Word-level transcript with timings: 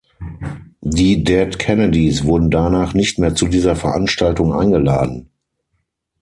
Die 0.81 1.23
Dead 1.23 1.59
Kennedys 1.59 2.23
wurden 2.23 2.49
danach 2.49 2.95
nicht 2.95 3.19
mehr 3.19 3.35
zu 3.35 3.47
dieser 3.47 3.75
Veranstaltung 3.75 4.51
eingeladen. 4.51 5.29